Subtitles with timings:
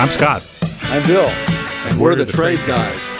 [0.00, 0.50] I'm Scott.
[0.84, 1.28] I'm Bill.
[1.28, 3.10] And, we're, we're, the, the Trade, Trade Guys.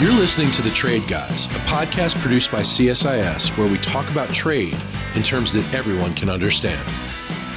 [0.00, 4.32] You're listening to The Trade Guys, a podcast produced by CSIS where we talk about
[4.32, 4.76] trade
[5.16, 6.88] in terms that everyone can understand.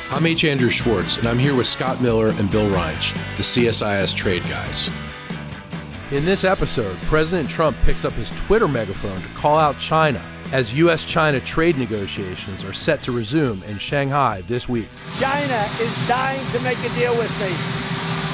[0.09, 0.45] I'm H.
[0.45, 4.89] Andrew Schwartz, and I'm here with Scott Miller and Bill Reinsch, the CSIS Trade Guys.
[6.09, 10.23] In this episode, President Trump picks up his Twitter megaphone to call out China
[10.55, 11.03] as U.S.
[11.03, 14.87] China trade negotiations are set to resume in Shanghai this week.
[15.19, 17.51] China is dying to make a deal with me,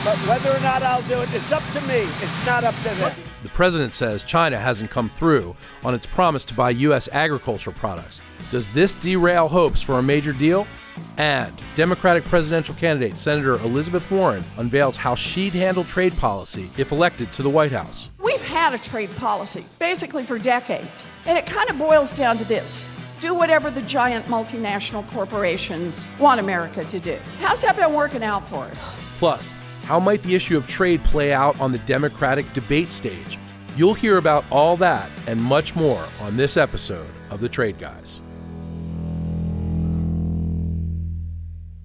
[0.05, 2.01] but whether or not I'll do it, it's up to me.
[2.01, 3.11] It's not up to them.
[3.41, 7.09] The president says China hasn't come through on its promise to buy U.S.
[7.11, 8.21] agricultural products.
[8.51, 10.67] Does this derail hopes for a major deal?
[11.17, 17.31] And Democratic presidential candidate Senator Elizabeth Warren unveils how she'd handle trade policy if elected
[17.33, 18.11] to the White House.
[18.31, 22.45] We've had a trade policy basically for decades, and it kind of boils down to
[22.45, 22.89] this
[23.19, 27.19] do whatever the giant multinational corporations want America to do.
[27.37, 28.97] How's that been working out for us?
[29.19, 29.53] Plus,
[29.83, 33.37] how might the issue of trade play out on the Democratic debate stage?
[33.75, 38.21] You'll hear about all that and much more on this episode of The Trade Guys.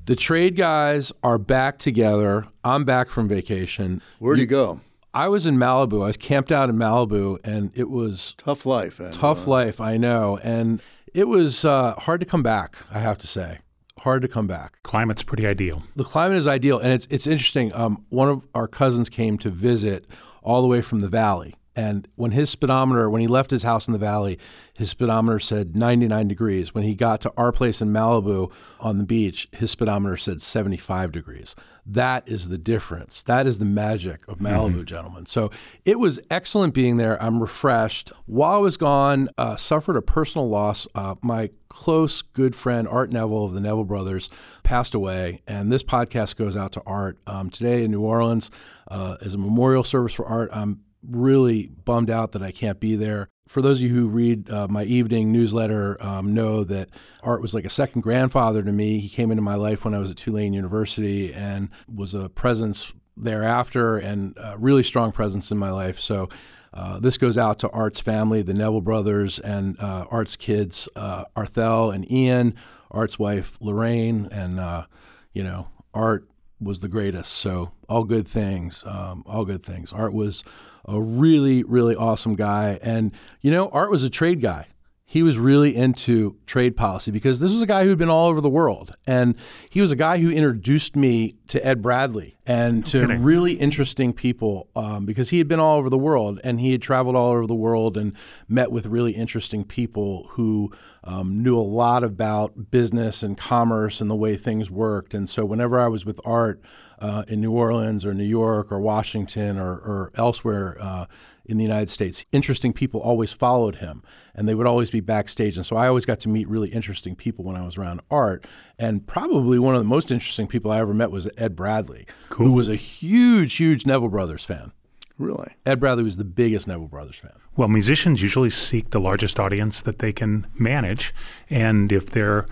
[0.06, 2.46] The trade guys are back together.
[2.62, 4.00] I'm back from vacation.
[4.20, 4.80] Where'd you, you go?
[5.16, 6.02] I was in Malibu.
[6.02, 9.00] I was camped out in Malibu, and it was tough life.
[9.00, 10.82] And, tough uh, life, I know, and
[11.14, 12.76] it was uh, hard to come back.
[12.90, 13.60] I have to say,
[14.00, 14.82] hard to come back.
[14.82, 15.82] Climate's pretty ideal.
[15.96, 17.74] The climate is ideal, and it's it's interesting.
[17.74, 20.04] Um, one of our cousins came to visit
[20.42, 23.86] all the way from the valley, and when his speedometer, when he left his house
[23.86, 24.38] in the valley,
[24.74, 26.74] his speedometer said 99 degrees.
[26.74, 31.10] When he got to our place in Malibu on the beach, his speedometer said 75
[31.10, 31.56] degrees.
[31.88, 33.22] That is the difference.
[33.22, 34.84] That is the magic of Malibu, mm-hmm.
[34.84, 35.26] gentlemen.
[35.26, 35.50] So
[35.84, 37.22] it was excellent being there.
[37.22, 38.10] I'm refreshed.
[38.26, 40.88] While I was gone, uh, suffered a personal loss.
[40.96, 44.28] Uh, my close, good friend, Art Neville of the Neville Brothers,
[44.64, 45.42] passed away.
[45.46, 47.18] And this podcast goes out to Art.
[47.26, 48.50] Um, today in New Orleans
[48.88, 50.50] uh, is a memorial service for Art.
[50.52, 53.28] I'm really bummed out that I can't be there.
[53.46, 56.88] For those of you who read uh, my evening newsletter, um, know that
[57.22, 58.98] Art was like a second grandfather to me.
[58.98, 62.92] He came into my life when I was at Tulane University and was a presence
[63.16, 65.98] thereafter and a really strong presence in my life.
[65.98, 66.28] So
[66.74, 71.24] uh, this goes out to Art's family, the Neville brothers, and uh, Art's kids, uh,
[71.34, 72.54] Arthel and Ian,
[72.90, 74.86] Art's wife, Lorraine, and, uh,
[75.32, 76.28] you know, Art
[76.60, 77.32] was the greatest.
[77.32, 79.92] So all good things, um, all good things.
[79.92, 80.44] Art was
[80.86, 82.78] a really, really awesome guy.
[82.82, 84.66] And, you know, Art was a trade guy
[85.08, 88.40] he was really into trade policy because this was a guy who'd been all over
[88.40, 88.90] the world.
[89.06, 89.36] And
[89.70, 94.68] he was a guy who introduced me to Ed Bradley and to really interesting people
[94.74, 97.46] um, because he had been all over the world and he had traveled all over
[97.46, 98.16] the world and
[98.48, 100.72] met with really interesting people who
[101.04, 105.14] um, knew a lot about business and commerce and the way things worked.
[105.14, 106.60] And so whenever I was with Art
[106.98, 111.06] uh, in New Orleans or New York or Washington or, or elsewhere, uh,
[111.48, 112.24] in the United States.
[112.32, 114.02] Interesting people always followed him,
[114.34, 115.56] and they would always be backstage.
[115.56, 118.46] And so I always got to meet really interesting people when I was around art.
[118.78, 122.46] And probably one of the most interesting people I ever met was Ed Bradley, cool.
[122.46, 124.72] who was a huge, huge Neville Brothers fan.
[125.18, 125.54] Really?
[125.64, 127.32] Ed Bradley was the biggest Neville Brothers fan.
[127.56, 131.14] Well, musicians usually seek the largest audience that they can manage,
[131.48, 132.44] and if they're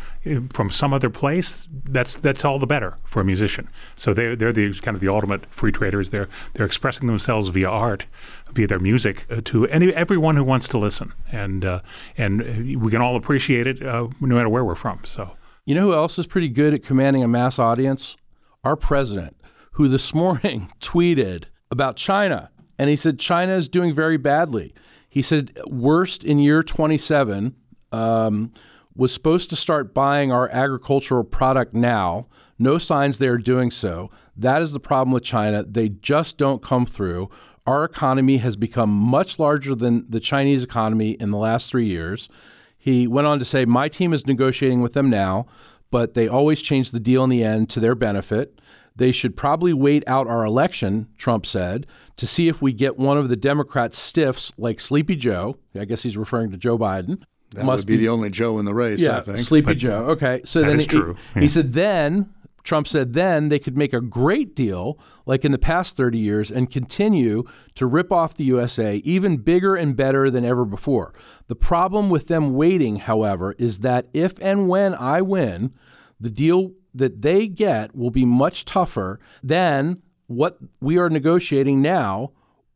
[0.50, 3.68] from some other place, that's that's all the better for a musician.
[3.96, 6.08] So they they're the kind of the ultimate free traders.
[6.08, 8.06] They're they're expressing themselves via art,
[8.50, 11.80] via their music uh, to any everyone who wants to listen, and uh,
[12.16, 15.00] and we can all appreciate it uh, no matter where we're from.
[15.04, 15.36] So
[15.66, 18.16] you know who else is pretty good at commanding a mass audience?
[18.62, 19.36] Our president,
[19.72, 24.74] who this morning tweeted about China and he said China is doing very badly.
[25.08, 27.54] He said worst in year 27
[27.92, 28.52] um,
[28.96, 32.26] was supposed to start buying our agricultural product now.
[32.58, 34.10] No signs they are doing so.
[34.36, 35.62] That is the problem with China.
[35.62, 37.30] They just don't come through.
[37.66, 42.28] Our economy has become much larger than the Chinese economy in the last three years.
[42.76, 45.46] He went on to say, My team is negotiating with them now,
[45.90, 48.60] but they always change the deal in the end to their benefit.
[48.96, 51.86] They should probably wait out our election, Trump said,
[52.16, 55.56] to see if we get one of the Democrat stiffs like Sleepy Joe.
[55.74, 57.22] I guess he's referring to Joe Biden.
[57.50, 59.38] That Must would be, be, the only Joe in the race, yeah, I think.
[59.38, 60.06] Sleepy but Joe.
[60.10, 60.42] Okay.
[60.44, 61.16] So then he, true.
[61.34, 61.42] Yeah.
[61.42, 62.32] he said then
[62.64, 66.50] Trump said then they could make a great deal, like in the past 30 years,
[66.50, 67.44] and continue
[67.74, 71.12] to rip off the USA even bigger and better than ever before.
[71.46, 75.74] The problem with them waiting, however, is that if and when I win,
[76.18, 82.30] the deal that they get will be much tougher than what we are negotiating now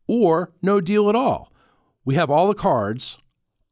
[0.06, 1.52] or no deal at all.
[2.04, 3.18] We have all the cards.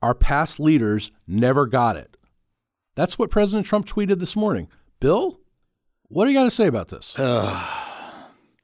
[0.03, 2.17] Our past leaders never got it.
[2.95, 4.69] That's what President Trump tweeted this morning.
[5.01, 5.41] Bill,
[6.09, 7.15] What do you got to say about this?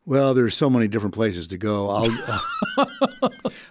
[0.05, 1.89] Well, there's so many different places to go.
[1.89, 2.89] I'll,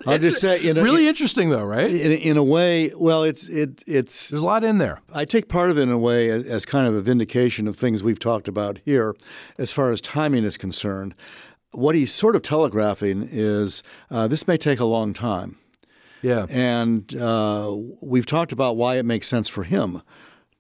[0.08, 1.90] I'll just say, in a, really interesting, though, right?
[1.90, 4.30] in, in a way, well, it's it it's.
[4.30, 5.02] There's a lot in there.
[5.14, 7.76] I take part of it in a way as, as kind of a vindication of
[7.76, 9.14] things we've talked about here,
[9.58, 11.16] as far as timing is concerned.
[11.72, 15.58] What he's sort of telegraphing is uh, this may take a long time.
[16.22, 16.46] Yeah.
[16.50, 20.02] And uh, we've talked about why it makes sense for him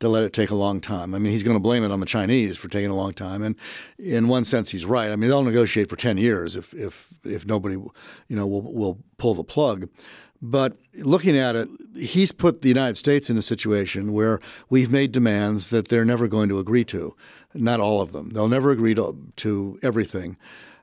[0.01, 1.15] to let it take a long time.
[1.15, 3.41] I mean, he's going to blame it on the Chinese for taking a long time,
[3.41, 3.55] and
[3.97, 5.11] in one sense, he's right.
[5.11, 8.99] I mean, they'll negotiate for ten years if if if nobody, you know, will will
[9.17, 9.87] pull the plug.
[10.41, 14.39] But looking at it, he's put the United States in a situation where
[14.71, 17.15] we've made demands that they're never going to agree to.
[17.53, 18.29] Not all of them.
[18.29, 20.37] They'll never agree to, to everything.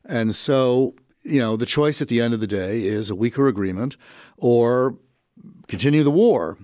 [0.05, 0.95] And so,
[1.25, 3.97] you know, the choice at the end of the day is a weaker agreement
[4.37, 4.97] or
[5.67, 6.57] continue the war.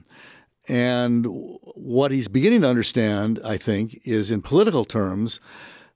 [0.68, 1.26] And
[1.74, 5.40] what he's beginning to understand, I think, is in political terms,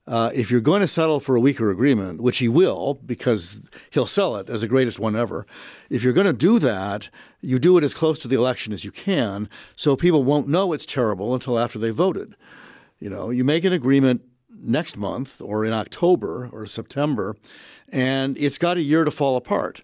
[0.06, 3.60] uh, if you're going to settle for a weaker agreement, which he will because
[3.90, 5.46] he'll sell it as the greatest one ever,
[5.90, 7.10] if you're going to do that,
[7.40, 10.72] you do it as close to the election as you can so people won't know
[10.72, 12.34] it's terrible until after they voted.
[12.98, 17.36] You know, you make an agreement next month or in October or September,
[17.92, 19.82] and it's got a year to fall apart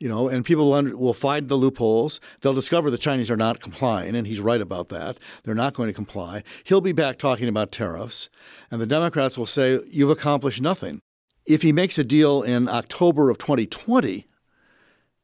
[0.00, 2.20] you know, and people will find the loopholes.
[2.40, 5.18] They'll discover the Chinese are not complying, and he's right about that.
[5.42, 6.44] They're not going to comply.
[6.64, 8.28] He'll be back talking about tariffs,
[8.70, 11.00] and the Democrats will say, You've accomplished nothing.
[11.46, 14.26] If he makes a deal in October of 2020,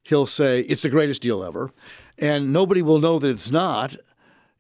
[0.03, 1.71] he'll say, It's the greatest deal ever.
[2.19, 3.97] And nobody will know that it's not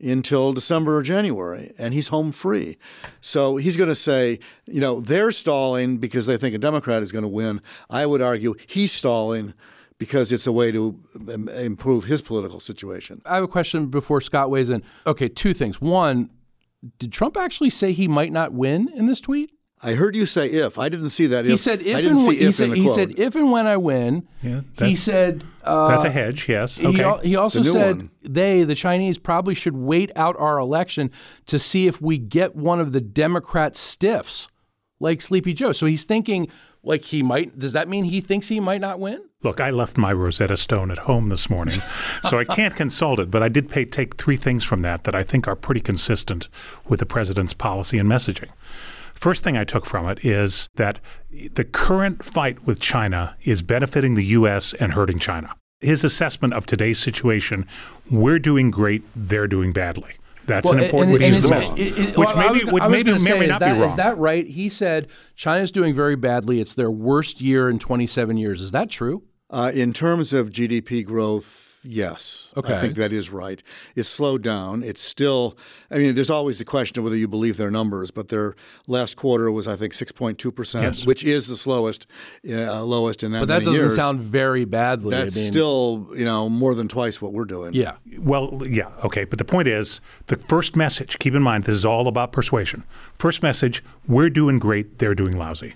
[0.01, 2.77] until December or January, and he's home free.
[3.21, 7.13] So he's going to say, you know, they're stalling because they think a Democrat is
[7.13, 7.61] going to win.
[7.89, 9.55] I would argue he's stalling
[9.99, 10.99] because it's a way to
[11.61, 13.21] improve his political situation.
[13.25, 14.83] I have a question before Scott weighs in.
[15.07, 15.81] Okay, two things.
[15.81, 16.31] One,
[16.99, 19.51] did Trump actually say he might not win in this tweet?
[19.83, 20.79] I heard you say if.
[20.79, 21.45] I didn't see that.
[21.45, 21.61] He if.
[21.61, 23.51] said if I didn't and see he if said, in the he said if and
[23.53, 24.27] when I win.
[24.43, 26.77] Yeah, he said uh, That's a hedge, yes.
[26.77, 27.03] He, Okay.
[27.03, 28.11] al- he also said one.
[28.23, 31.11] they, the Chinese, probably should wait out our election
[31.47, 34.49] to see if we get one of the Democrat stiffs
[35.01, 35.73] like Sleepy Joe.
[35.73, 36.49] So he's thinking
[36.85, 37.59] like he might.
[37.59, 39.23] Does that mean he thinks he might not win?
[39.43, 41.77] Look, I left my Rosetta Stone at home this morning,
[42.29, 45.15] so I can't consult it, but I did pay, take three things from that that
[45.15, 46.49] I think are pretty consistent
[46.89, 48.51] with the president's policy and messaging.
[49.15, 50.99] First thing I took from it is that
[51.31, 54.75] the current fight with China is benefiting the U.S.
[54.75, 55.55] and hurting China.
[55.81, 57.67] His assessment of today's situation,
[58.11, 60.15] we're doing great, they're doing badly.
[60.47, 62.65] That's an important and- piece and of the it's- message, it- it- which well, maybe,
[62.65, 63.91] was- which I was maybe may or say, may is not that, be wrong.
[63.91, 64.47] Is that right?
[64.47, 66.61] He said China's doing very badly.
[66.61, 68.61] It's their worst year in 27 years.
[68.61, 69.23] Is that true?
[69.51, 72.53] Uh, in terms of GDP growth, yes.
[72.57, 72.75] Okay.
[72.77, 73.63] I think that is right.
[73.95, 74.83] It's slowed down.
[74.83, 75.57] It's still,
[75.91, 78.55] I mean, there's always the question of whether you believe their numbers, but their
[78.87, 81.07] last quarter was, I think, 6.2%, Yes.
[81.07, 82.07] which is the slowest,
[82.49, 83.97] uh, lowest in that But that many doesn't years.
[83.97, 85.11] sound very badly.
[85.11, 87.75] That's I mean, still, you know, more than twice what we're doing.
[87.75, 87.97] yeah.
[88.19, 89.25] Well, yeah, okay.
[89.25, 92.85] But the point is the first message, keep in mind, this is all about persuasion.
[93.15, 95.75] First message, we're doing great, they're doing lousy.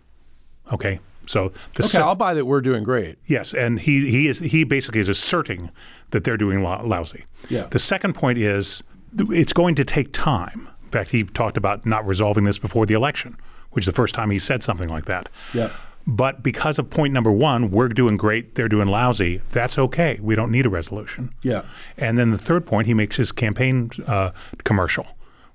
[0.73, 1.01] Okay?
[1.27, 2.47] So the Okay, se- I'll buy that.
[2.47, 3.19] We're doing great.
[3.27, 5.71] Yes, and he he is he basically is asserting
[6.11, 7.25] that they're doing lou- lousy.
[7.49, 7.67] Yeah.
[7.71, 8.83] The second point is
[9.19, 10.69] it's going to take time.
[10.85, 13.35] In fact, he talked about not resolving this before the election,
[13.73, 15.29] which is the first time he said something like that.
[15.53, 15.71] Yeah.
[16.07, 19.43] But because of point number one, we're doing great, they're doing lousy.
[19.51, 20.19] That's okay.
[20.23, 21.35] We don't need a resolution.
[21.43, 21.65] Yeah.
[21.99, 24.31] And then the third point, he makes his campaign uh,
[24.65, 25.07] commercial,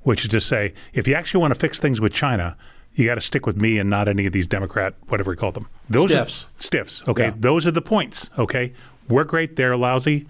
[0.01, 2.55] which is to say, if you actually want to fix things with China,
[2.93, 5.51] you got to stick with me and not any of these Democrat, whatever he call
[5.51, 5.67] them.
[5.89, 6.43] Those Stiffs.
[6.43, 7.07] Are, stiffs.
[7.07, 7.25] Okay.
[7.29, 7.33] Yeah.
[7.35, 8.29] Those are the points.
[8.37, 8.73] Okay.
[9.09, 9.55] We're great.
[9.55, 10.25] They're lousy.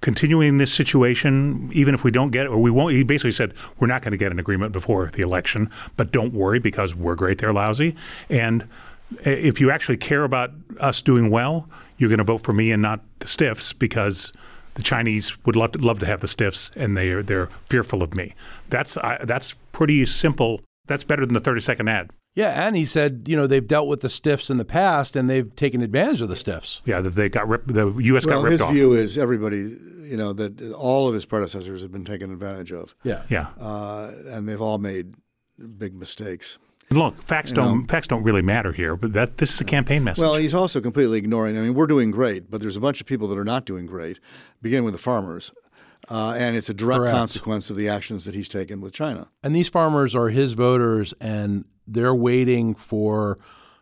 [0.00, 2.92] Continuing this situation, even if we don't get, it, or we won't.
[2.92, 6.34] He basically said we're not going to get an agreement before the election, but don't
[6.34, 7.38] worry because we're great.
[7.38, 7.96] They're lousy,
[8.28, 8.68] and
[9.24, 12.70] eh, if you actually care about us doing well, you're going to vote for me
[12.72, 14.32] and not the stiffs because
[14.74, 18.02] the Chinese would love to, love to have the stiffs, and they are they're fearful
[18.02, 18.34] of me.
[18.68, 20.60] That's I, that's pretty simple.
[20.86, 22.10] That's better than the 30 second ad.
[22.36, 25.28] Yeah, and he said, you know, they've dealt with the stiffs in the past and
[25.28, 26.82] they've taken advantage of the stiffs.
[26.84, 27.72] Yeah, that they got ripped.
[27.72, 28.26] The U.S.
[28.26, 28.72] Well, got ripped his off.
[28.72, 29.74] view is everybody,
[30.04, 33.22] you know, that all of his predecessors have been taken advantage of, Yeah.
[33.30, 33.48] yeah.
[33.58, 35.14] uh, and they've all made
[35.78, 36.58] big mistakes.
[36.90, 40.22] Look, facts don't facts don't really matter here, but that this is a campaign message.
[40.22, 41.58] Well, he's also completely ignoring.
[41.58, 43.86] I mean, we're doing great, but there's a bunch of people that are not doing
[43.86, 44.20] great.
[44.62, 45.50] Begin with the farmers,
[46.08, 47.12] uh, and it's a direct Correct.
[47.16, 49.30] consequence of the actions that he's taken with China.
[49.42, 53.38] And these farmers are his voters and they're waiting for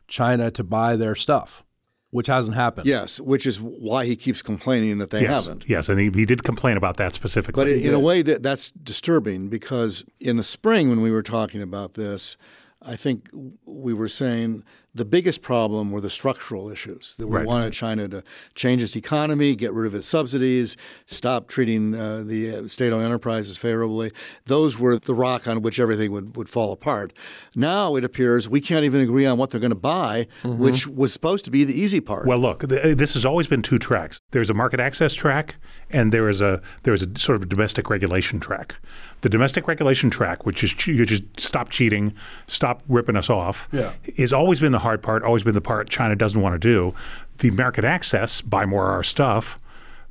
[0.09, 1.65] China to buy their stuff,
[2.11, 2.87] which hasn't happened.
[2.87, 5.69] Yes, which is why he keeps complaining that they yes, haven't.
[5.69, 7.65] yes, and he, he did complain about that specifically.
[7.65, 11.63] But in a way, that that's disturbing because in the spring when we were talking
[11.63, 12.37] about this,
[12.83, 13.29] I think
[13.65, 17.47] we were saying the biggest problem were the structural issues that we Right.
[17.47, 18.23] wanted China to
[18.55, 23.57] change its economy, get rid of its subsidies, stop treating uh, the uh, state-owned enterprises
[23.57, 24.13] favorably.
[24.47, 27.13] Those were the rock on which everything would, would fall apart.
[27.57, 31.13] Now it appears we can't even agree on what they're going to buy, which was
[31.13, 32.27] supposed to be the easy part.
[32.27, 34.21] Well, look, th- this has always been two tracks.
[34.31, 35.57] There's a market access track,
[35.91, 38.77] and there is a there is a sort of a domestic regulation track.
[39.23, 42.13] The domestic regulation track, which is you just stop cheating,
[42.47, 43.93] stop ripping us off, Yeah.
[44.19, 45.23] has always been the hard part.
[45.25, 46.95] Always been the part China doesn't want to do.
[47.39, 49.59] The market access, buy more of our stuff.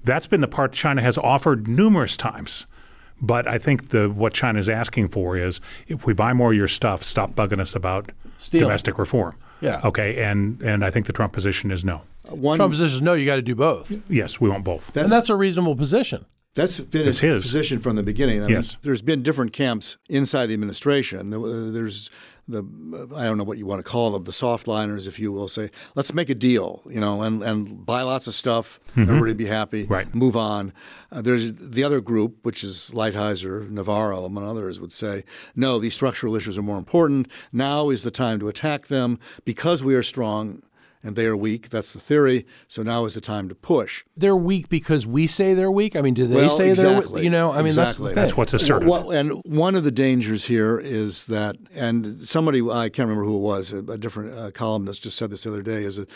[0.04, 2.68] That's been the part China has offered numerous times.
[3.22, 6.58] But I think the what China is asking for is if we buy more of
[6.58, 8.66] your stuff, stop bugging us about Stealing.
[8.68, 9.36] domestic reform.
[9.62, 9.80] Yeah.
[9.86, 10.22] Okay.
[10.22, 12.02] And and I think the Trump position is no.
[12.30, 13.94] One, Trump position is no, you got to do both.
[14.10, 14.88] Yes, we want both.
[14.88, 16.26] That's- and that's a reasonable position.
[16.56, 17.44] That's been his, his.
[17.44, 18.44] position from the beginning.
[18.44, 18.74] I Yes.
[18.74, 21.30] mean, there's been different camps inside the administration.
[21.32, 22.12] There's
[22.48, 22.62] the
[23.18, 25.70] I don't know what you want to call them, the softliners, if you will, say
[25.96, 29.84] let's make a deal, you know, and, and buy lots of stuff, everybody be happy,
[29.84, 29.94] Mm-hmm.
[29.94, 30.14] Right.
[30.16, 30.74] move on.
[31.12, 35.24] Uh, there's the other group, which is Lighthizer, Navarro, among others, would say
[35.56, 37.28] no, these structural issues are more important.
[37.52, 40.62] Now is the time to attack them because we are strong
[41.04, 41.70] and they are weak.
[41.70, 42.46] That's the theory.
[42.68, 44.04] So now is the time to push.
[44.16, 45.96] They're weak because we say they're weak.
[45.96, 47.14] I mean, do they Well, say they're exactly.
[47.16, 47.24] weak?
[47.26, 48.06] You know, I mean, Exactly.
[48.06, 48.88] that's the That's what's asserted.
[48.88, 53.36] Well, and one of the dangers here is that, and somebody I can't remember who
[53.38, 56.10] it was, a, a different uh, columnist just said this the other day, is that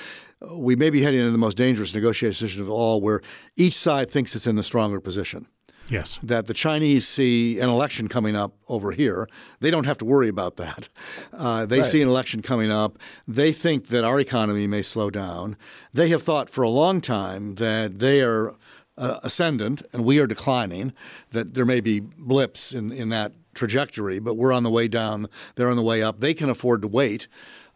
[0.54, 3.22] we may be heading into the most dangerous negotiation of all, where
[3.56, 5.48] each side thinks it's in the stronger position.
[5.90, 6.20] Yes.
[6.24, 9.28] That the Chinese see an election coming up over here,
[9.60, 10.90] they don't have to worry about that.
[11.34, 12.98] Uh, they see an election coming up.
[13.28, 15.58] They think that our economy may slow down.
[15.94, 18.54] They have thought for a long time that they are
[18.98, 20.94] uh, ascendant and we are declining,
[21.32, 25.28] that there may be blips in, in that trajectory, but we're on the way down,
[25.56, 26.20] they're on the way up.
[26.20, 27.28] They can afford to wait.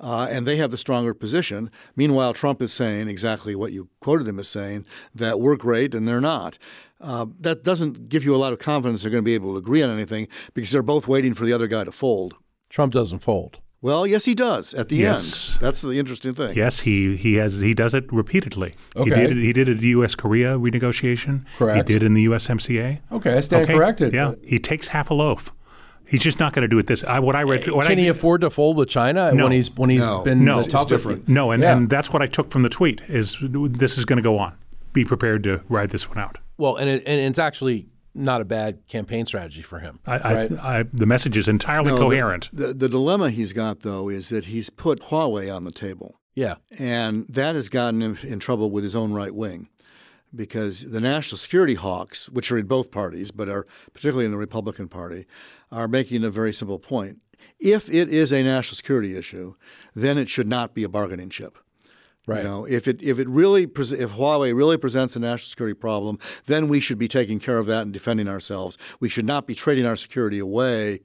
[0.03, 1.69] Uh, and they have the stronger position.
[1.95, 6.07] Meanwhile, Trump is saying exactly what you quoted him as saying that we're great and
[6.07, 6.57] they're not.
[6.99, 9.57] Uh, that doesn't give you a lot of confidence they're going to be able to
[9.57, 12.33] agree on anything because they're both waiting for the other guy to fold.
[12.67, 13.59] Trump doesn't fold.
[13.83, 15.53] Well, yes, he does at the Yes.
[15.53, 15.61] end.
[15.61, 16.55] That's the interesting thing.
[16.55, 18.73] Yes, he he has he does it repeatedly.
[18.95, 19.09] Okay.
[19.09, 20.13] He did it, he did it at U.S.
[20.13, 21.45] Korea renegotiation.
[21.57, 21.77] Correct.
[21.89, 22.99] He did in the USMCA.
[23.11, 23.73] Okay, I stand Okay.
[23.73, 24.13] corrected.
[24.13, 25.51] Yeah, but he takes half a loaf.
[26.11, 27.03] He's just not going to do it this.
[27.03, 27.65] I, what I read.
[27.71, 29.45] What Can I, he afford to fold with China No.
[29.45, 30.23] when he's when he's No.
[30.23, 30.55] been No.
[30.57, 30.89] the It's toughest?
[30.89, 31.27] different.
[31.29, 31.71] No, and, Yeah.
[31.77, 33.01] and that's what I took from the tweet.
[33.07, 34.53] Is this is going to go on?
[34.93, 36.37] Be prepared to ride this one out.
[36.57, 39.99] Well, and, it, and it's actually not a bad campaign strategy for him.
[40.05, 40.51] I, right?
[40.51, 42.49] I, I, the message is entirely No, the- coherent.
[42.51, 46.15] The, the dilemma he's got, though, is that he's put Huawei on the table.
[46.35, 46.55] yeah.
[46.77, 49.69] And that has gotten him in trouble with his own right wing
[50.35, 54.37] because the national security hawks, which are in both parties, but are particularly in the
[54.37, 55.25] Republican Party,
[55.71, 57.21] are making a very simple point.
[57.59, 59.53] If it is a national security issue,
[59.93, 61.57] then it should not be a bargaining chip.
[62.27, 62.43] Right.
[62.43, 65.73] You know, if it if it really pres- if Huawei really presents a national security
[65.73, 68.77] problem, then we should be taking care of that and defending ourselves.
[68.99, 70.99] We should not be trading our security away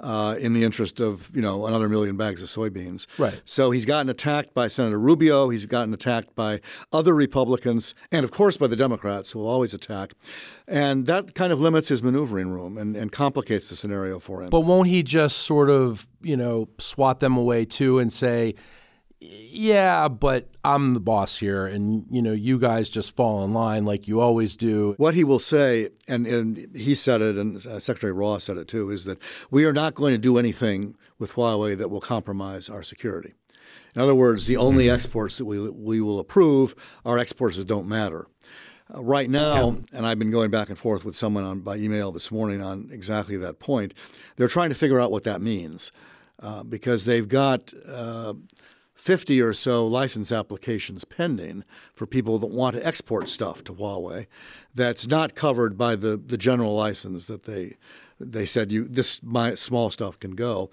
[0.00, 3.06] uh, in the interest of you know another million bags of soybeans.
[3.18, 3.40] Right.
[3.44, 5.48] So he's gotten attacked by Senator Rubio.
[5.48, 6.60] He's gotten attacked by
[6.92, 10.14] other Republicans, and of course by the Democrats, who will always attack.
[10.66, 14.50] And that kind of limits his maneuvering room and, and complicates the scenario for him.
[14.50, 18.54] But won't he just sort of, you know, swat them away too and say,
[19.26, 23.84] yeah, but I'm the boss here, and you know, you guys just fall in line
[23.84, 24.94] like you always do.
[24.98, 28.68] What he will say, and, and he said it, and uh, Secretary Ross said it
[28.68, 29.18] too, is that
[29.50, 33.32] we are not going to do anything with Huawei that will compromise our security.
[33.94, 37.88] In other words, the only exports that we, we will approve are exports that don't
[37.88, 38.26] matter.
[38.94, 42.12] Uh, right now, and I've been going back and forth with someone on, by email
[42.12, 43.94] this morning on exactly that point,
[44.36, 45.92] they're trying to figure out what that means
[46.42, 48.34] uh, because they've got uh,
[49.04, 54.26] 50 or so license applications pending for people that want to export stuff to Huawei
[54.74, 57.74] that's not covered by the, the general license that they
[58.18, 60.70] they said you this my small stuff can go.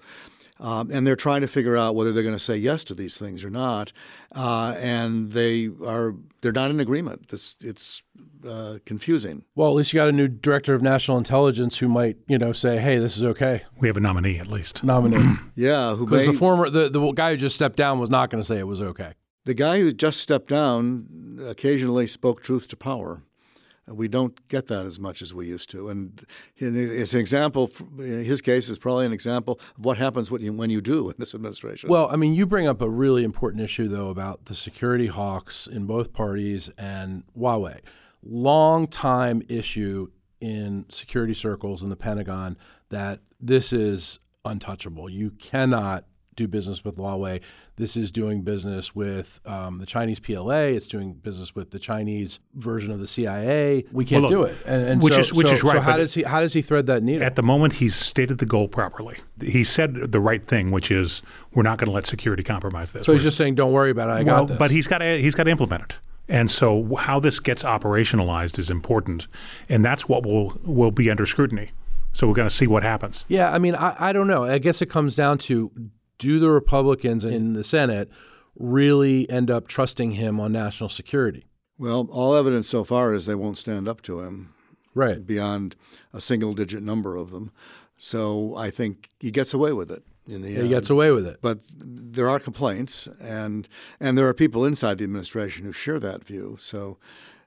[0.62, 3.18] Um, and they're trying to figure out whether they're going to say yes to these
[3.18, 3.92] things or not,
[4.36, 7.30] uh, and they are they're not in agreement.
[7.30, 8.04] This it's
[8.48, 9.44] uh, confusing.
[9.56, 12.52] Well, at least you got a new director of national intelligence who might, you know,
[12.52, 14.84] say, "Hey, this is okay." We have a nominee at least.
[14.84, 15.18] Nominee.
[15.54, 18.40] Yeah, who because the former the, the guy who just stepped down was not going
[18.40, 19.14] to say it was okay.
[19.44, 23.22] the guy who just stepped down occasionally spoke truth to power.
[23.88, 26.24] We don't get that as much as we used to, and
[26.56, 27.68] it's an example.
[27.98, 31.16] His case is probably an example of what happens when you when you do in
[31.18, 31.90] this administration.
[31.90, 35.66] Well, I mean, you bring up a really important issue, though, about the security hawks
[35.66, 37.80] in both parties and Huawei.
[38.22, 40.10] Long time issue
[40.40, 42.56] in security circles in the Pentagon
[42.90, 45.10] that this is untouchable.
[45.10, 47.40] You cannot do business with Huawei.
[47.76, 50.64] This is doing business with um, the Chinese PLA.
[50.76, 53.84] It's doing business with the Chinese version of the CIA.
[53.92, 54.56] We can't Well, do it.
[54.66, 56.52] And, and which so- is- which so- is right, So how does he how does
[56.52, 57.24] he thread that needle?
[57.26, 59.16] At the moment, he's stated the goal properly.
[59.42, 61.22] He said the right thing, which is
[61.54, 63.04] we're not going to let security compromise this.
[63.06, 64.12] so he's We're- just saying, "Don't worry about it.
[64.12, 65.98] I well, got this." but he's got to he's got to implement it.
[66.28, 69.26] And so how this gets operationalized is important,
[69.68, 71.72] and that's what will will be under scrutiny.
[72.14, 73.24] So we're going to see what happens.
[73.26, 74.44] Yeah, I mean, I, I don't know.
[74.44, 75.70] I guess it comes down to
[76.22, 78.08] do the Republicans in the Senate
[78.56, 81.44] really end up trusting him on national security?
[81.78, 84.54] Well, all evidence so far is they won't stand up to him
[84.94, 85.26] Right.
[85.26, 85.74] beyond
[86.12, 87.50] a single digit number of them.
[87.96, 90.68] So I think he gets away with it in the He end.
[90.68, 91.38] gets away with it.
[91.40, 93.68] But there are complaints, and
[94.00, 96.56] and there are people inside the administration who share that view.
[96.58, 96.98] So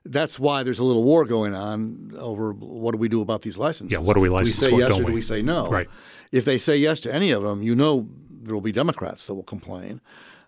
[0.04, 3.58] that's why there's a little war going on over what do we do about these
[3.58, 3.92] licenses.
[3.92, 5.12] Yeah, what do we license, Do we say what yes or do we?
[5.14, 5.68] we say no?
[5.70, 5.88] Right.
[6.32, 8.08] If they say yes to any of them, you know
[8.46, 10.00] there will be Democrats that will complain.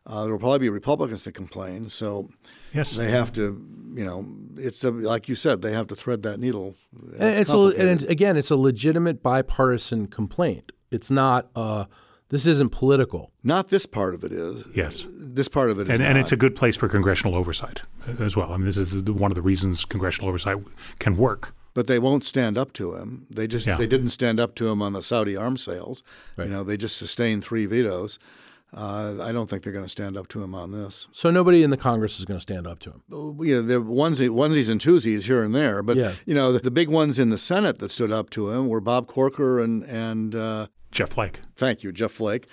[0.07, 1.85] Uh, there will probably be Republicans that complain.
[1.89, 2.29] So
[2.73, 2.93] Yes.
[2.95, 3.61] they have to,
[3.95, 4.25] you know,
[4.57, 6.77] it's a, like you said, they have to thread that needle.
[7.19, 10.73] And It's it's a, and again, it's a legitimate bipartisan complaint.
[10.91, 11.51] It's not.
[11.55, 11.85] Uh,
[12.31, 13.33] this isn't political.
[13.43, 14.67] Not this part of it is.
[14.75, 15.07] Yes.
[15.11, 17.83] This part of it is And, and it's a good place for congressional oversight
[18.19, 18.53] as well.
[18.53, 20.59] I mean, this is one of the reasons congressional oversight
[20.99, 21.55] can work.
[21.79, 23.25] But they won't stand up to him.
[23.31, 23.77] They just Yeah.
[23.77, 26.03] they didn't stand up to him on the Saudi arms sales.
[26.37, 28.19] You know, they just sustained three vetoes.
[28.77, 31.07] Uh, I don't think they're going to stand up to him on this.
[31.13, 33.03] So nobody in the Congress is going to stand up to him.
[33.41, 36.15] You know, there are onesie, onesies and twosies here and there, but Yeah.
[36.27, 38.81] you know, the, the big ones in the Senate that stood up to him were
[38.81, 41.39] Bob Corker and and uh, Jeff Flake.
[41.57, 42.47] thank you, Jeff Flake,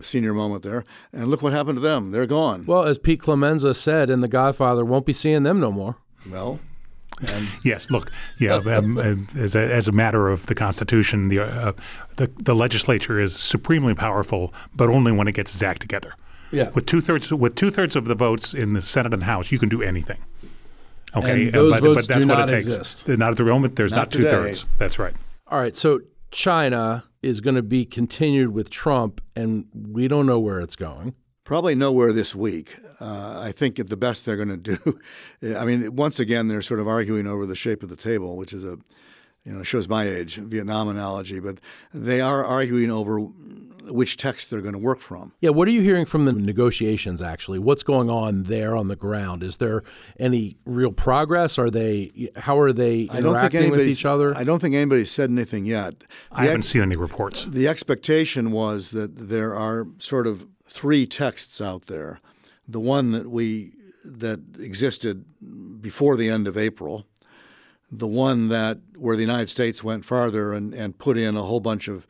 [0.00, 0.84] senior moment there.
[1.12, 2.64] And look what happened to them; they're gone.
[2.66, 5.96] Well, as Pete Clemenza said in The Godfather, won't be seeing them no more.
[6.30, 6.58] Well,
[7.32, 11.40] and Yes, look, yeah, um, um, as, a, as a matter of the Constitution, the,
[11.40, 11.72] uh,
[12.16, 16.14] the the legislature is supremely powerful, but only when it gets its act together.
[16.50, 16.70] Yeah.
[16.70, 19.58] With two thirds with two thirds of the votes in the Senate and House, you
[19.58, 20.18] can do anything.
[21.14, 22.66] Okay, And those but, votes but that's do what not it takes.
[22.66, 23.08] exist.
[23.08, 23.76] Not at the moment.
[23.76, 24.66] There's Not not, two thirds.
[24.78, 25.14] That's right.
[25.48, 25.76] All right.
[25.76, 30.76] So China is going to be continued with Trump, and we don't know where it's
[30.76, 31.14] going.
[31.52, 32.72] Probably nowhere this week.
[32.98, 34.98] Uh, I think at the best they're going to do.
[35.58, 38.54] I mean, once again, they're sort of arguing over the shape of the table, which
[38.54, 38.78] is a,
[39.44, 41.40] you know, shows my age, Vietnam analogy.
[41.40, 41.58] But
[41.92, 43.28] they are arguing over
[43.90, 45.32] which text they're going to work from.
[45.40, 47.58] Yeah, what are you hearing from the negotiations actually?
[47.58, 49.42] What's going on there on the ground?
[49.42, 49.82] Is there
[50.18, 51.58] any real progress?
[51.58, 54.00] Are they how are they I don't think interacting with anybody's.
[54.00, 54.34] each other?
[54.36, 56.00] I don't think anybody's said anything yet.
[56.00, 57.44] The I haven't ex- seen any reports.
[57.44, 62.20] The expectation was that there are sort of three texts out there.
[62.66, 63.72] The one that we
[64.04, 65.24] that existed
[65.80, 67.06] before the end of April,
[67.90, 71.60] the one that where the United States went farther and, and put in a whole
[71.60, 72.06] bunch of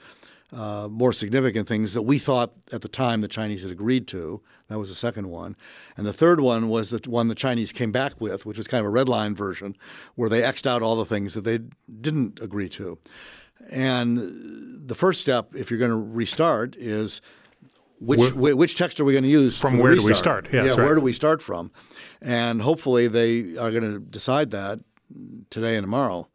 [0.53, 4.42] uh, more significant things that we thought at the time the Chinese had agreed to.
[4.68, 5.57] That was the second one.
[5.96, 8.81] And the third one was the one the Chinese came back with, which was kind
[8.81, 9.75] of a red line version,
[10.14, 11.61] where they X'd out all the things that they
[12.01, 12.98] didn't agree to.
[13.72, 17.22] And the first step, if you're going to restart, is
[18.06, 20.14] which whi- which text are we going to use From for the where do we
[20.14, 20.48] start?
[20.52, 20.94] Yes, yeah, where right.
[20.94, 21.70] do we start from?
[22.20, 24.80] And hopefully they are going to decide that
[25.50, 26.28] today and tomorrow.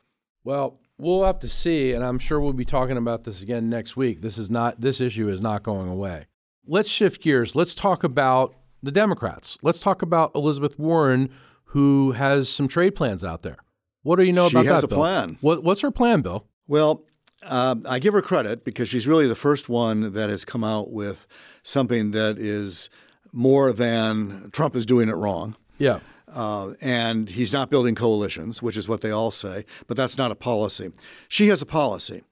[0.43, 3.95] well, we'll have to see, and I'm sure we'll be talking about this again next
[3.95, 4.21] week.
[4.21, 6.25] This is not this issue is not going away.
[6.65, 7.56] Let's shift gears.
[7.56, 9.58] Let's talk about the Democrats.
[9.62, 11.30] Let's talk about Elizabeth Warren,
[11.65, 13.58] who has some trade plans out there.
[14.03, 14.86] What do you know She about has that?
[14.86, 14.97] a Bill?
[14.99, 15.38] plan.
[15.41, 16.45] What, what's her plan, Bill?
[16.67, 17.03] Well,
[17.43, 20.91] uh, I give her credit because she's really the first one that has come out
[20.91, 21.28] with
[21.63, 22.89] something that is
[23.32, 25.56] more than Trump is doing it wrong.
[25.78, 26.00] Yeah.
[26.28, 30.32] Uh, and he's not building coalitions, which is what they all say, but that's not
[30.32, 30.91] a policy.
[31.30, 32.23] She has a policy.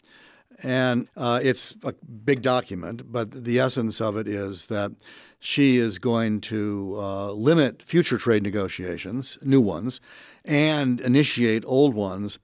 [0.63, 4.91] And uh, it's a big document, but the essence of it is that
[5.39, 9.99] she is going to uh, limit future trade negotiations, new ones,
[10.45, 12.39] and initiate old ones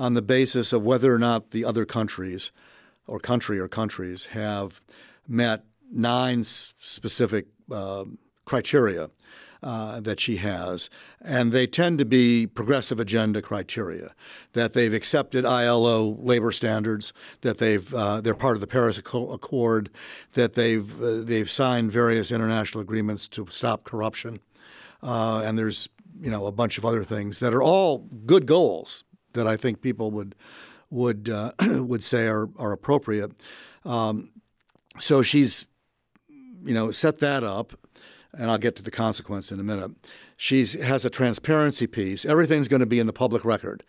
[0.00, 2.52] on the basis of whether or not the other countries
[3.06, 4.80] or country or countries have
[5.28, 8.06] met nine specific uh,
[8.46, 9.10] criteria
[9.62, 10.88] uh, that she has,
[11.20, 14.14] and they tend to be progressive agenda criteria.
[14.54, 19.90] That they've accepted ILO labor standards, that they've uh, they're part of the Paris Accord,
[20.32, 24.40] that they've uh, they've signed various international agreements to stop corruption,
[25.02, 29.04] uh, and there's you know a bunch of other things that are all good goals
[29.32, 30.34] that I think people would
[30.90, 33.32] would uh, would say are are appropriate.
[33.84, 34.30] Um,
[34.98, 35.66] so she's
[36.28, 37.72] you know set that up
[38.32, 39.90] and I'll get to the consequence in a minute.
[40.36, 42.24] She has a transparency piece.
[42.24, 43.82] Everything's going to be in the public record.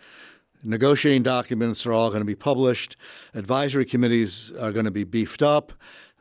[0.64, 2.96] Negotiating documents are all going to be published.
[3.34, 5.74] Advisory committees are going to be beefed up.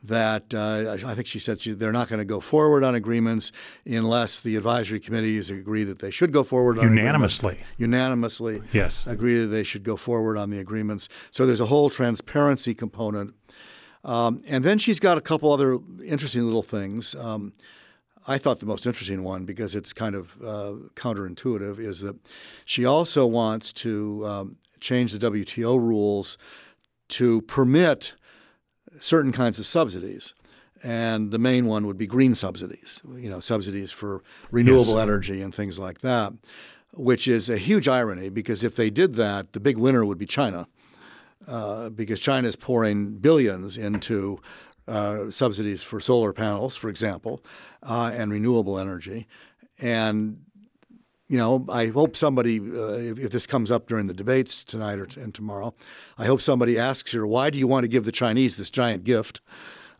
[0.03, 3.51] That uh, I think she said she, they're not going to go forward on agreements
[3.85, 7.59] unless the advisory committees agree that they should go forward Unanimously.
[7.77, 9.05] unanimously Yes.
[9.05, 11.07] agree that they should go forward on the agreements.
[11.29, 13.35] So there's a whole transparency component.
[14.03, 17.13] Um, and then she's got a couple other interesting little things.
[17.15, 17.53] Um,
[18.27, 22.17] I thought the most interesting one, because it's kind of uh, counterintuitive, is that
[22.65, 26.37] she also wants to um, change the WTO rules
[27.09, 28.15] to permit
[28.95, 30.35] certain kinds of subsidies.
[30.83, 35.53] And the main one would be green subsidies, you know, subsidies for renewable energy and
[35.53, 36.33] things like that,
[36.93, 40.25] which is a huge irony because if they did that, the big winner would be
[40.25, 40.67] China,
[41.47, 44.39] uh, because China is pouring billions into
[44.87, 47.43] uh, subsidies for solar panels, for example,
[47.83, 49.27] uh, and renewable energy.
[49.79, 50.45] And
[51.31, 54.99] you know, I hope somebody, uh, if, if this comes up during the debates tonight
[54.99, 55.73] or t- and tomorrow,
[56.17, 59.05] I hope somebody asks her, why do you want to give the Chinese this giant
[59.05, 59.39] gift?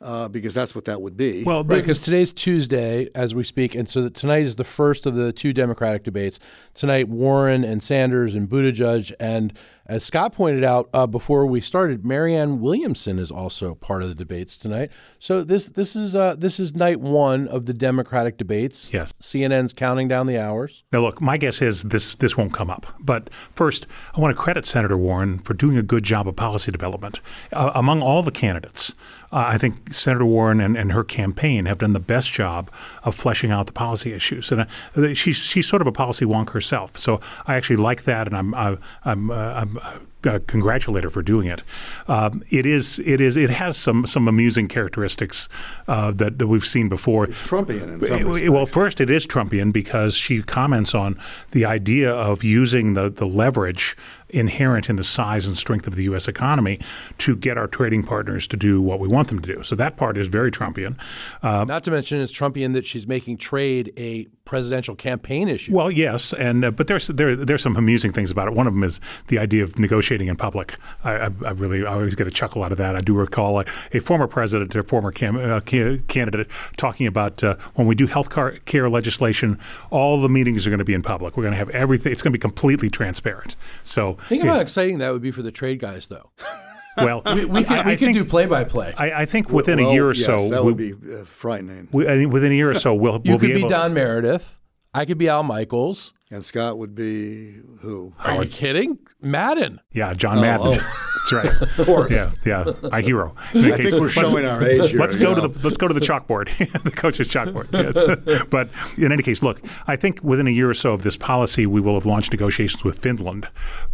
[0.01, 1.43] Uh, because that's what that would be.
[1.43, 5.05] Well, Right, because today's Tuesday as we speak, and so that tonight is the first
[5.05, 6.39] of the two Democratic debates.
[6.73, 9.53] Tonight, Warren and Sanders and Buttigieg, and
[9.91, 14.15] as Scott pointed out uh, before we started, Marianne Williamson is also part of the
[14.15, 14.89] debates tonight.
[15.19, 18.93] So this this is uh, this is night one of the Democratic debates.
[18.93, 19.11] Yes.
[19.19, 20.85] CNN's counting down the hours.
[20.93, 22.87] Now, look, my guess is this this won't come up.
[23.01, 26.71] But first, I want to credit Senator Warren for doing a good job of policy
[26.71, 27.19] development.
[27.51, 28.93] Uh, among all the candidates,
[29.33, 32.71] uh, I think Senator Warren and, and her campaign have done the best job
[33.03, 34.53] of fleshing out the policy issues.
[34.53, 36.97] And uh, she's she's sort of a policy wonk herself.
[36.97, 41.09] So I actually like that, and I'm I, I'm uh, I'm about uh, congratulate her
[41.09, 41.63] for doing it.
[42.07, 45.49] Um, it is it is it has some some amusing characteristics
[45.87, 47.27] uh, that, that we've seen before.
[47.27, 51.19] Trumpian in some Well, first, it is Trumpian because she comments on
[51.51, 53.95] the idea of using the, the leverage
[54.33, 56.27] inherent in the size and strength of the U.S.
[56.27, 56.79] economy
[57.19, 59.63] to get our trading partners to do what we want them to do.
[59.63, 60.97] So that part is very Trumpian.
[61.43, 65.73] Uh, Not to mention, it's Trumpian that she's making trade a presidential campaign issue.
[65.73, 68.53] well, yes, and uh, but there's there there's some amusing things about it.
[68.53, 70.75] One of them is the idea of negotiating in public.
[71.03, 72.95] I, I, I really I always get a chuckle out of that.
[72.95, 77.43] I do recall a, a former president, a former cam, uh, ca- candidate, talking about
[77.43, 79.57] uh, when we do health car- care legislation,
[79.89, 81.37] all the meetings are going to be in public.
[81.37, 82.11] We're going to have everything.
[82.11, 83.55] It's going to be completely transparent.
[83.83, 86.31] So Think of yeah, how exciting that would be for the trade guys, though.
[86.97, 88.93] well, We can I, we I could think, do play by play.
[88.97, 91.23] I, I think within Well, a year or yes, so, that we, would be uh,
[91.25, 91.87] frightening.
[91.91, 93.69] we- I think within a year or so, we'll You we'll could be be able.
[93.69, 94.57] Don Meredith.
[94.93, 96.11] I could be Al Michaels.
[96.31, 98.13] And Scott would be who?
[98.19, 98.99] Are you kidding?
[99.19, 99.81] Madden.
[99.91, 100.67] Yeah, John oh, Madden.
[100.67, 101.07] Oh.
[101.21, 101.61] That's right.
[101.79, 102.11] Of course.
[102.11, 103.35] Yeah, yeah, my hero.
[103.53, 104.99] In any I think we're showing our age here.
[104.99, 106.47] Let's you go to the let's go to the chalkboard,
[106.83, 107.69] the coach's chalkboard.
[107.81, 108.43] Yes.
[108.49, 111.65] but in any case, look, I think within a year or so of this policy,
[111.65, 113.47] we will have launched negotiations with Finland.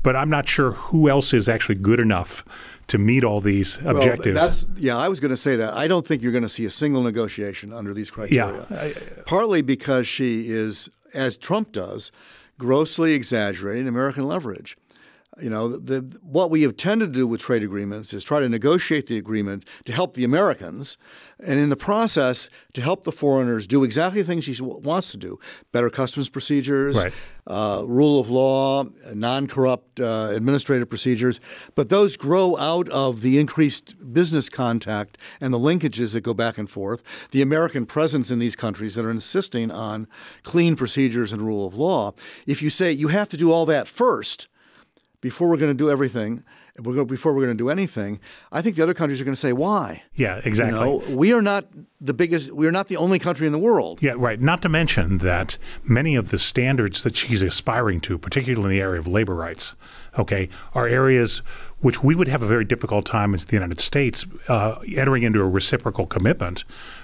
[0.04, 2.46] But I'm not sure who else is actually good enough
[2.88, 4.36] to meet all these Well, objectives.
[4.36, 4.98] that's yeah.
[4.98, 5.74] I was going to say that.
[5.74, 8.66] I don't think you're going to see a single negotiation under these criteria.
[8.70, 9.24] Yeah.
[9.26, 12.12] Partly because she is, as Trump does,
[12.60, 14.78] grossly exaggerating American leverage.
[15.42, 18.50] You know, the, what we have tended to do with trade agreements is try to
[18.50, 20.98] negotiate the agreement to help the Americans,
[21.40, 25.18] and in the process, to help the foreigners do exactly the things she wants to
[25.18, 25.38] do:
[25.72, 27.14] better customs procedures, Right.
[27.46, 31.40] uh, rule of law, non-corrupt uh, administrative procedures.
[31.76, 36.58] But those grow out of the increased business contact and the linkages that go back
[36.58, 37.30] and forth.
[37.30, 40.08] The American presence in these countries that are insisting on
[40.44, 42.14] clean procedures and rule of law.
[42.46, 44.48] If you say you have to do all that first
[45.22, 46.44] before we're going to do everything,
[46.82, 48.20] before we're going to do anything,
[48.52, 50.04] I think the other countries are going to say why.
[50.14, 50.80] yeah, exactly.
[50.80, 51.66] You know, we are not
[52.00, 52.52] the biggest.
[52.52, 54.02] We are not the only country in the world.
[54.02, 54.40] Yeah, right.
[54.40, 58.82] Not to mention that many of the standards that she's aspiring to, particularly in the
[58.82, 59.74] area of labor rights,
[60.18, 61.40] okay, are areas
[61.80, 65.40] which we would have a very difficult time as the United States uh, entering into
[65.42, 66.64] a reciprocal commitment.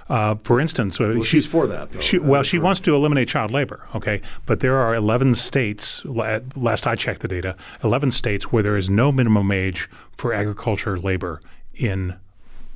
[0.10, 2.00] Uh, for instance, well, she's for that, though.
[2.02, 6.04] She, Uh, well, she wants to eliminate child labor, okay, but there are 11 states.
[6.06, 10.34] la- Last I checked the data, 11 states where there is no minimum age for
[10.34, 11.40] agriculture labor
[11.76, 12.16] in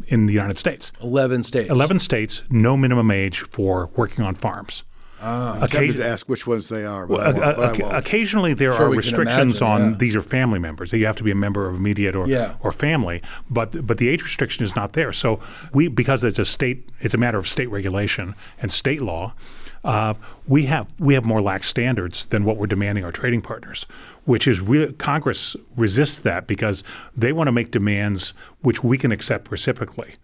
[0.08, 0.92] in the United States.
[1.02, 1.70] 11 states.
[1.72, 4.84] 11 states, no minimum age for working on farms.
[5.22, 7.38] I'm tempted to ask which ones they are, but I Uh, won't.
[7.40, 8.06] but I uh, won't.
[8.06, 9.98] occasionally, there Sure, are restrictions imagine, on yeah.
[9.98, 10.94] these are family members.
[10.94, 12.54] You have to be a member of immediate or Yeah.
[12.62, 15.12] or family, but but the age restriction is not there.
[15.12, 15.40] So
[15.74, 19.34] we because it's a state, it's a matter of state regulation and state law.
[19.84, 20.14] Uh,
[20.48, 23.86] we have we have more lax standards than what we're demanding our trading partners,
[24.26, 26.84] which is re- Congress resists that because
[27.16, 30.16] they want to make demands which we can accept reciprocally.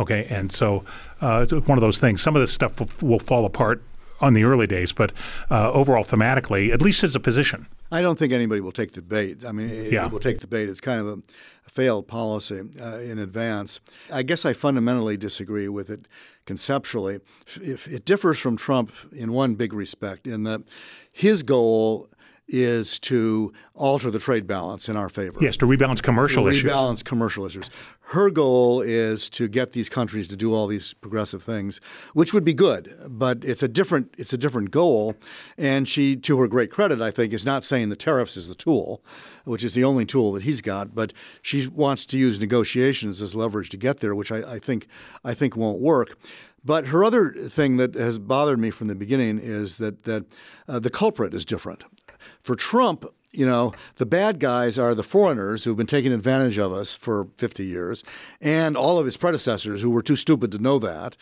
[0.00, 0.84] Okay, and so
[1.22, 2.20] uh, it's one of those things.
[2.20, 3.82] Some of this stuff will, will fall apart
[4.20, 5.12] on the early days, but
[5.50, 9.02] uh, overall, thematically, at least as a position, I don't think anybody will take the
[9.02, 9.44] bait.
[9.44, 10.06] I mean, it, Yeah.
[10.06, 10.68] it will take the bait.
[10.68, 11.12] It's kind of a,
[11.66, 13.80] a failed policy uh, in advance.
[14.12, 16.06] I guess I fundamentally disagree with it
[16.46, 17.20] conceptually.
[17.60, 20.62] If it differs from Trump in one big respect, in that
[21.12, 22.08] his goal
[22.46, 25.38] is to alter the trade balance in our favor.
[25.40, 26.70] Yes, to rebalance commercial issues.
[26.70, 27.70] rebalance commercial issues.
[28.08, 31.80] Her goal is to get these countries to do all these progressive things,
[32.12, 35.14] which would be good, but it's a different it's a different goal.
[35.56, 38.54] And she, to her great credit, I think, is not saying the tariffs is the
[38.54, 39.02] tool,
[39.44, 43.34] which is the only tool that he's got, but she wants to use negotiations as
[43.34, 44.86] leverage to get there, which I, I think
[45.24, 46.18] I think won't work.
[46.64, 50.24] But her other thing that has bothered me from the beginning is that that
[50.68, 51.84] uh, the culprit is different.
[52.44, 56.72] For Trump, you know, the bad guys are the foreigners who've been taking advantage of
[56.72, 58.04] us for 50 years,
[58.42, 61.16] and all of his predecessors who were too stupid to know that.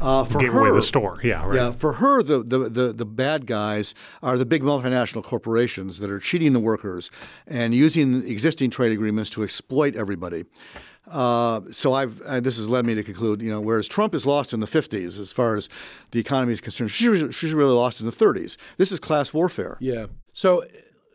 [0.00, 1.18] Uh, for Gave her, away the store.
[1.24, 1.56] Yeah, right.
[1.56, 6.08] yeah, for her, the, the, the, the bad guys are the big multinational corporations that
[6.08, 7.10] are cheating the workers
[7.48, 10.44] and using existing trade agreements to exploit everybody.
[11.10, 14.26] Uh, so I've uh, this has led me to conclude, you know, whereas Trump is
[14.26, 15.68] lost in the 50s as far as
[16.12, 18.56] the economy is concerned, she's, she's really lost in the 30s.
[18.76, 19.76] This is class warfare.
[19.80, 20.06] Yeah.
[20.32, 20.66] So uh,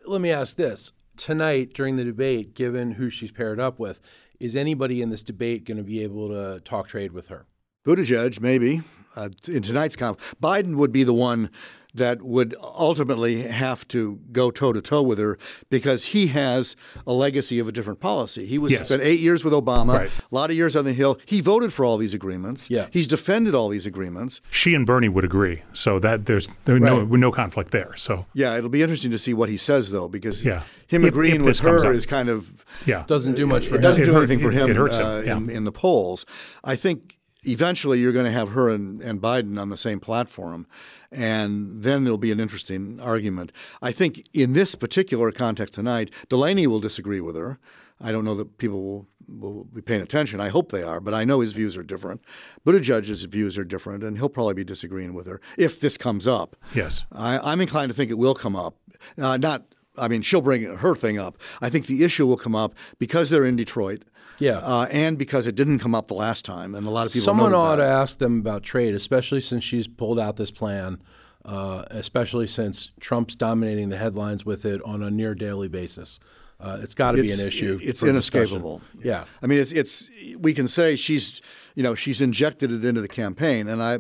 [0.08, 0.92] let me ask this.
[1.16, 4.02] Tonight, during the debate, given who she's paired up with,
[4.40, 7.46] is anybody in this debate going to be able to talk trade with her?
[7.86, 8.82] Buttigieg, maybe,
[9.16, 10.36] uh, in tonight's conf.
[10.42, 11.50] Biden would be the one
[11.94, 15.38] that would ultimately have to go toe to toe with her
[15.70, 16.76] because he has
[17.08, 18.46] a legacy of a different policy.
[18.46, 18.88] He was Yes.
[18.90, 20.10] spent eight years with Obama, Right.
[20.30, 21.18] a lot of years on the Hill.
[21.26, 22.70] He voted for all these agreements.
[22.70, 22.88] Yeah.
[22.92, 24.42] He's defended all these agreements.
[24.50, 25.62] She and Bernie would agree.
[25.72, 27.20] So that there's there no Right.
[27.20, 27.94] no conflict there.
[27.96, 30.64] So Yeah, it'll be interesting to see what he says though, because Yeah.
[30.88, 33.06] him If- agreeing if with her is kind of yeah.
[33.08, 33.82] Doesn't do much for it him.
[33.84, 35.38] doesn't It do hurt- anything for him it hurts him, uh, yeah.
[35.38, 36.26] in, in the polls.
[36.66, 37.15] I think
[37.46, 40.68] eventually you're going to have her and, and Biden on the same platform,
[41.12, 43.52] and then there'll be an interesting argument.
[43.82, 47.60] I think in this particular context tonight, Delaney will disagree with her.
[48.02, 49.08] I don't know that people will,
[49.40, 50.42] will be paying attention.
[50.42, 52.22] I hope they are, but I know his views are different.
[52.66, 56.58] Buttigieg's views are different, and he'll probably be disagreeing with her if this comes up.
[56.74, 57.06] Yes.
[57.12, 58.76] I, I'm inclined to think it will come up.
[59.18, 59.64] Uh, not,
[59.98, 61.38] I mean, she'll bring her thing up.
[61.62, 64.04] I think the issue will come up because they're in Detroit.
[64.40, 64.58] Yeah.
[64.58, 67.26] Uh, and because it didn't come up the last time, and a lot of people
[67.26, 71.02] Someone ought to ask them about trade, especially since she's pulled out this plan,
[71.46, 76.20] uh, especially since Trump's dominating the headlines with it on a near daily basis.
[76.60, 77.78] Uh, it's got to be an issue.
[77.82, 78.58] It's for discussion.
[78.58, 78.82] inescapable.
[79.04, 79.26] Yeah.
[79.42, 81.42] I mean, it's it's we can say she's
[81.76, 84.00] you know she's injected it into the campaign, and I,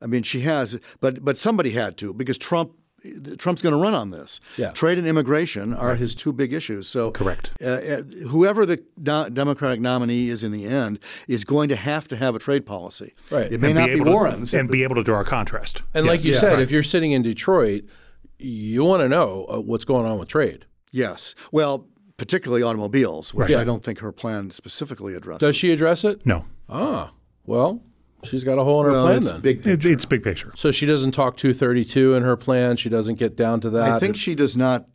[0.00, 2.72] I mean she has, but but somebody had to because Trump.
[3.38, 4.38] Trump's going to run on this.
[4.56, 4.70] Yeah.
[4.70, 6.86] Trade and immigration are his two big issues.
[6.88, 7.50] So Correct.
[7.62, 12.06] Uh, uh, whoever the do- Democratic nominee is in the end is going to have
[12.08, 13.12] to have a trade policy.
[13.30, 13.50] Right.
[13.52, 14.54] It may And not be able to- Warren's.
[14.54, 15.82] and be able to draw a contrast.
[15.94, 16.40] And like you Yes.
[16.40, 16.60] said, Yes.
[16.60, 17.82] if you're sitting in Detroit,
[18.38, 20.66] you want to know uh, what's going on with trade.
[20.92, 21.34] yes.
[21.50, 21.88] Well,
[22.18, 23.56] particularly automobiles, which Right.
[23.58, 25.40] I don't think her plan specifically addresses.
[25.48, 26.24] Does she address it?
[26.24, 27.12] No, Ah,
[27.46, 27.82] well,
[28.24, 29.40] she's got a hole in her Well, plan it's then.
[29.40, 29.90] big it, picture.
[29.92, 30.52] it's big picture.
[30.56, 32.76] So she doesn't talk 232 in her plan.
[32.76, 33.90] She doesn't get down to that.
[33.90, 34.86] I think she does not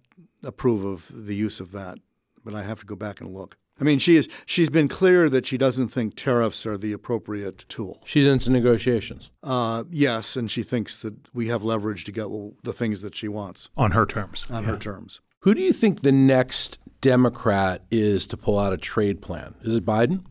[0.43, 1.97] approve of the use of that,
[2.45, 3.57] but I have to go back and look.
[3.79, 7.63] I mean, she is she's been clear that she doesn't think tariffs are the appropriate
[7.69, 8.01] tool.
[8.05, 9.29] she's into negotiations.
[9.43, 12.27] Uh, yes, and she thinks that we have leverage to get
[12.63, 14.47] the things that she wants On her terms.
[14.49, 15.21] on her terms.
[15.41, 19.53] Who do you think the next Democrat is to pull out a trade plan?
[19.61, 20.23] Is it Biden?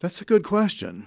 [0.00, 1.04] That's a good question.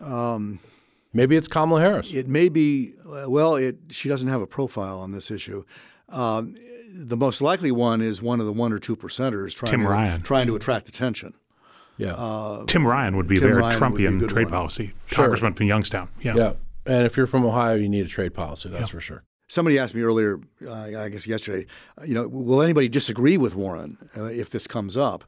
[0.00, 2.12] Maybe it's Kamala Harris.
[2.12, 2.94] It may be
[3.28, 3.54] well.
[3.54, 5.64] It she doesn't have a profile on this issue.
[6.08, 6.54] Um,
[6.96, 9.88] the most likely one is one of the one or two percenters trying Tim to
[9.88, 10.20] Ryan.
[10.22, 11.34] trying to attract attention.
[11.98, 12.64] yeah.
[12.66, 14.52] Tim Ryan would be Tim their Ryan would be Trumpian trade one.
[14.52, 14.92] policy.
[15.10, 16.08] Congressman from Youngstown.
[16.20, 16.34] Yeah.
[16.36, 16.52] yeah.
[16.86, 18.68] And if you're from Ohio, you need a trade policy.
[18.68, 19.24] That's for sure.
[19.48, 21.66] Somebody asked me earlier, uh, I guess yesterday,
[21.98, 25.24] uh, you know, will anybody disagree with Warren uh, if this comes up?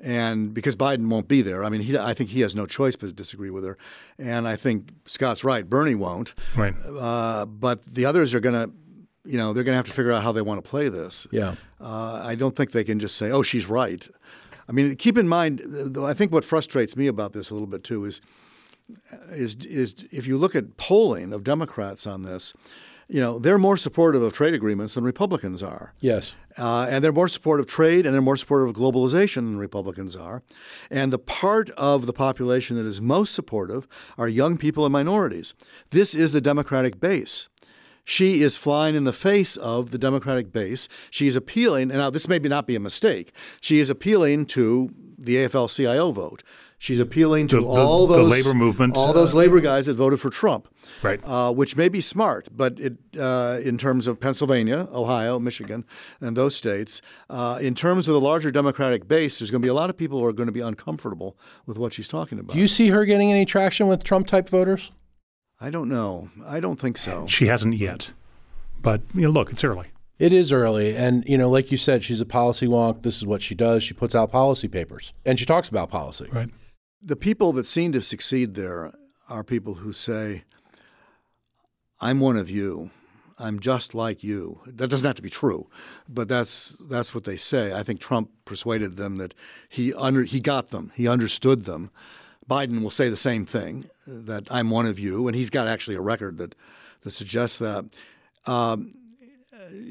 [0.00, 2.96] And because Biden won't be there, I mean, he, I think he has no choice
[2.96, 3.78] but to disagree with her.
[4.18, 6.34] And I think Scott's right, Bernie won't.
[6.54, 6.74] Right.
[6.84, 8.74] Uh, but the others are going to,
[9.24, 11.26] you know, they're going to have to figure out how they want to play this.
[11.32, 11.54] Yeah.
[11.80, 14.06] Uh, I don't think they can just say, "Oh, she's right."
[14.68, 15.62] I mean, keep in mind.
[15.64, 18.20] though I think what frustrates me about this a little bit too is,
[19.30, 22.52] is, is if you look at polling of Democrats on this,
[23.08, 25.94] you know, they're more supportive of trade agreements than Republicans are.
[26.00, 26.34] Yes.
[26.58, 30.16] Uh, and they're more supportive of trade and they're more supportive of globalization than Republicans
[30.16, 30.42] are.
[30.90, 33.86] And the part of the population that is most supportive
[34.18, 35.54] are young people and minorities.
[35.90, 37.48] This is the Democratic base.
[38.04, 40.88] She is flying in the face of the Democratic base.
[41.10, 44.46] She is appealing, and now this may be not be a mistake, she is appealing
[44.46, 46.44] to the AFL CIO vote.
[46.78, 49.94] She's appealing to The- the- all the those labor movement, all those labor guys that
[49.94, 50.68] voted for Trump,
[51.02, 51.18] Right.
[51.24, 55.84] Uh, which may be smart, but it uh, in terms of Pennsylvania, Ohio, Michigan,
[56.20, 59.70] and those states, uh, in terms of the larger Democratic base, there's going to be
[59.70, 62.52] a lot of people who are going to be uncomfortable with what she's talking about.
[62.52, 64.92] Do you see her getting any traction with Trump type voters?
[65.58, 66.28] I don't know.
[66.46, 67.26] I don't think so.
[67.26, 68.10] She hasn't yet.
[68.82, 69.86] But you know, look, it's early.
[70.18, 73.02] It is early, and you know, like you said, she's a policy wonk.
[73.02, 73.82] This is what she does.
[73.82, 76.26] She puts out policy papers, and she talks about policy.
[76.30, 76.50] Right.
[77.02, 78.92] The people that seem to succeed there
[79.28, 80.44] are people who say,
[82.00, 82.90] "I'm one of you.
[83.38, 85.68] I'm just like you." That doesn't have to be true,
[86.08, 87.72] but that's that's what they say.
[87.72, 89.34] I think Trump persuaded them that
[89.68, 90.92] he under he got them.
[90.94, 91.90] He understood them.
[92.48, 95.96] Biden will say the same thing that I'm one of you, and he's got actually
[95.96, 96.54] a record that
[97.02, 97.84] that suggests that.
[98.46, 98.92] Um,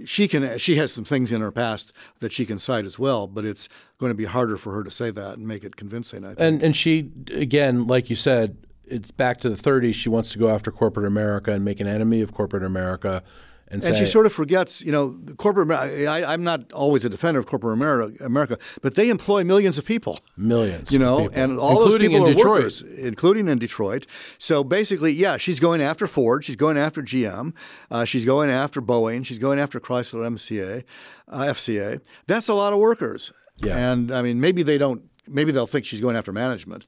[0.05, 3.27] she can she has some things in her past that she can cite as well,
[3.27, 6.23] but it's going to be harder for her to say that and make it convincing.
[6.23, 6.39] I think.
[6.39, 8.57] And and she again, like you said,
[8.87, 9.95] it's back to the 30s.
[9.95, 13.23] She wants to go after corporate America and make an enemy of corporate America,
[13.67, 15.71] and, And say, she sort of forgets, you know, corporate.
[15.71, 19.85] I, I'm not always a defender of corporate America, America, but they employ millions of
[19.85, 20.19] people.
[20.37, 22.47] millions, You know, and all those people are Detroit.
[22.47, 24.05] workers, including in Detroit.
[24.37, 27.55] So basically, yeah, she's going after Ford, she's going after GM,
[27.89, 30.83] uh, she's going after Boeing, she's going after Chrysler MCA,
[31.27, 32.05] uh, FCA.
[32.27, 33.31] That's a lot of workers.
[33.57, 33.77] Yeah.
[33.91, 35.01] And I mean, maybe they don't.
[35.27, 36.85] Maybe they'll think she's going after management,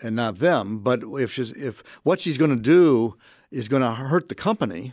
[0.00, 0.78] and not them.
[0.78, 3.16] But if she's if what she's going to do
[3.50, 4.92] is going to hurt the company,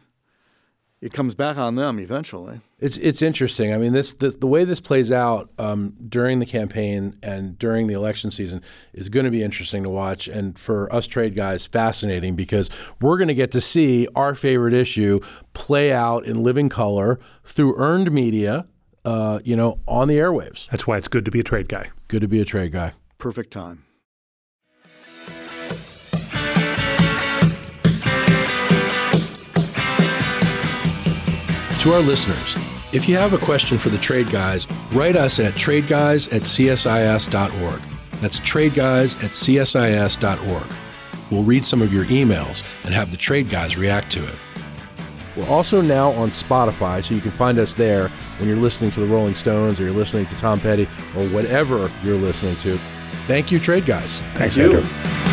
[1.02, 2.62] it comes back on them eventually.
[2.80, 3.74] It's it's interesting.
[3.74, 7.88] I mean, this, this the way this plays out um, during the campaign and during
[7.88, 8.62] the election season
[8.94, 12.70] is going to be interesting to watch, and for us trade guys, fascinating because
[13.02, 15.20] we're going to get to see our favorite issue
[15.54, 18.68] play out in living color through earned media.
[19.04, 20.70] Uh, you know, on the airwaves.
[20.70, 21.90] That's why it's good to be a trade guy.
[22.08, 22.94] Good to be a trade guy.
[23.18, 23.84] Perfect time.
[31.82, 32.56] To our listeners,
[32.94, 37.82] if you have a question for the Trade Guys, write us at tradeguys at csis.org.
[38.22, 40.74] That's tradeguys at csis.org.
[41.32, 44.36] We'll read some of your emails and have the Trade Guys react to it.
[45.36, 49.00] We're also now on Spotify, so you can find us there when you're listening to
[49.00, 50.84] the Rolling Stones or you're listening to Tom Petty
[51.18, 52.78] or whatever you're listening to.
[53.26, 54.20] Thank you, trade guys.
[54.36, 54.78] Thanks, you.
[54.78, 55.32] Andrew.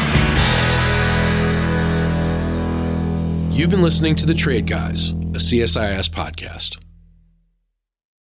[3.59, 6.88] You've been listening to The Trade Guys, a CSIS podcast.